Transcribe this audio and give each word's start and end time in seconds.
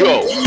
go. 0.00 0.39